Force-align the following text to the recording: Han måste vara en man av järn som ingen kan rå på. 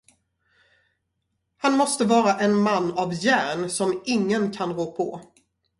Han 1.57 1.77
måste 1.77 2.05
vara 2.05 2.39
en 2.39 2.55
man 2.55 2.91
av 2.91 3.13
järn 3.25 3.69
som 3.69 4.01
ingen 4.05 4.51
kan 4.51 4.73
rå 4.73 4.91
på. 4.91 5.21